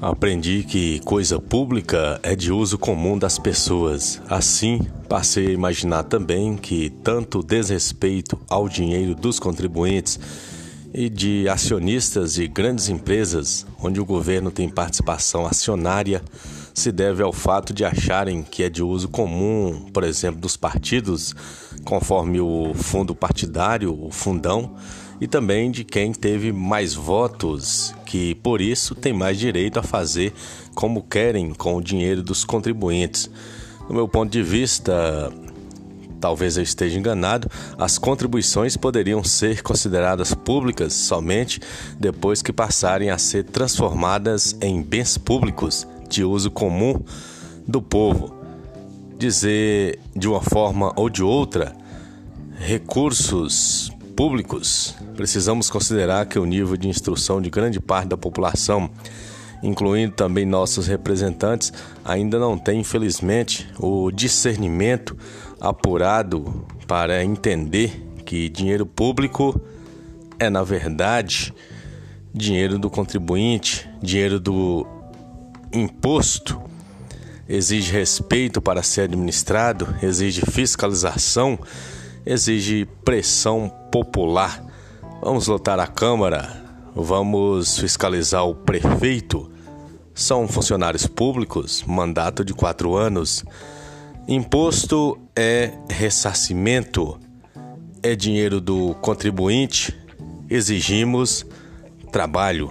Aprendi 0.00 0.62
que 0.62 1.00
coisa 1.00 1.40
pública 1.40 2.20
é 2.22 2.36
de 2.36 2.52
uso 2.52 2.76
comum 2.76 3.18
das 3.18 3.38
pessoas. 3.38 4.20
Assim, 4.28 4.80
passei 5.08 5.46
a 5.46 5.52
imaginar 5.52 6.02
também 6.02 6.54
que 6.54 6.90
tanto 7.02 7.42
desrespeito 7.42 8.38
ao 8.48 8.68
dinheiro 8.68 9.14
dos 9.14 9.40
contribuintes 9.40 10.20
e 10.92 11.08
de 11.08 11.48
acionistas 11.48 12.34
de 12.34 12.46
grandes 12.46 12.90
empresas, 12.90 13.66
onde 13.82 13.98
o 13.98 14.04
governo 14.04 14.50
tem 14.50 14.68
participação 14.68 15.46
acionária, 15.46 16.22
se 16.76 16.92
deve 16.92 17.22
ao 17.22 17.32
fato 17.32 17.72
de 17.72 17.86
acharem 17.86 18.42
que 18.42 18.62
é 18.62 18.68
de 18.68 18.82
uso 18.82 19.08
comum, 19.08 19.88
por 19.94 20.04
exemplo, 20.04 20.38
dos 20.38 20.58
partidos, 20.58 21.34
conforme 21.86 22.38
o 22.38 22.74
fundo 22.74 23.14
partidário, 23.14 23.98
o 23.98 24.10
fundão, 24.10 24.76
e 25.18 25.26
também 25.26 25.70
de 25.70 25.84
quem 25.84 26.12
teve 26.12 26.52
mais 26.52 26.92
votos, 26.92 27.94
que 28.04 28.34
por 28.36 28.60
isso 28.60 28.94
tem 28.94 29.14
mais 29.14 29.38
direito 29.38 29.78
a 29.78 29.82
fazer 29.82 30.34
como 30.74 31.02
querem 31.02 31.54
com 31.54 31.76
o 31.76 31.82
dinheiro 31.82 32.22
dos 32.22 32.44
contribuintes. 32.44 33.30
Do 33.88 33.94
meu 33.94 34.06
ponto 34.06 34.30
de 34.30 34.42
vista, 34.42 35.32
talvez 36.20 36.58
eu 36.58 36.62
esteja 36.62 36.98
enganado, 36.98 37.50
as 37.78 37.96
contribuições 37.96 38.76
poderiam 38.76 39.24
ser 39.24 39.62
consideradas 39.62 40.34
públicas 40.34 40.92
somente 40.92 41.58
depois 41.98 42.42
que 42.42 42.52
passarem 42.52 43.08
a 43.08 43.16
ser 43.16 43.44
transformadas 43.44 44.54
em 44.60 44.82
bens 44.82 45.16
públicos 45.16 45.86
de 46.08 46.24
uso 46.24 46.50
comum 46.50 47.00
do 47.66 47.82
povo. 47.82 48.34
Dizer 49.18 49.98
de 50.14 50.28
uma 50.28 50.42
forma 50.42 50.92
ou 50.96 51.08
de 51.08 51.22
outra, 51.22 51.74
recursos 52.58 53.90
públicos, 54.14 54.94
precisamos 55.14 55.68
considerar 55.68 56.26
que 56.26 56.38
o 56.38 56.44
nível 56.44 56.76
de 56.76 56.88
instrução 56.88 57.40
de 57.40 57.50
grande 57.50 57.80
parte 57.80 58.08
da 58.08 58.16
população, 58.16 58.90
incluindo 59.62 60.14
também 60.14 60.44
nossos 60.46 60.86
representantes, 60.86 61.72
ainda 62.04 62.38
não 62.38 62.58
tem, 62.58 62.80
infelizmente, 62.80 63.68
o 63.78 64.10
discernimento 64.10 65.16
apurado 65.60 66.66
para 66.86 67.24
entender 67.24 68.02
que 68.24 68.48
dinheiro 68.48 68.84
público 68.86 69.60
é, 70.38 70.50
na 70.50 70.62
verdade, 70.62 71.54
dinheiro 72.32 72.78
do 72.78 72.90
contribuinte, 72.90 73.88
dinheiro 74.02 74.38
do 74.38 74.86
imposto 75.72 76.60
exige 77.48 77.92
respeito 77.92 78.60
para 78.60 78.82
ser 78.82 79.02
administrado, 79.02 79.94
exige 80.02 80.42
fiscalização, 80.50 81.58
exige 82.24 82.86
pressão 83.04 83.72
popular. 83.90 84.64
Vamos 85.22 85.46
lotar 85.46 85.78
a 85.78 85.86
Câmara, 85.86 86.64
vamos 86.94 87.78
fiscalizar 87.78 88.44
o 88.44 88.54
prefeito. 88.54 89.50
São 90.14 90.48
funcionários 90.48 91.06
públicos, 91.06 91.84
mandato 91.86 92.44
de 92.44 92.54
quatro 92.54 92.96
anos. 92.96 93.44
Imposto 94.26 95.18
é 95.36 95.72
ressarcimento, 95.88 97.20
é 98.02 98.16
dinheiro 98.16 98.60
do 98.60 98.94
contribuinte. 98.94 99.96
Exigimos 100.48 101.44
trabalho. 102.10 102.70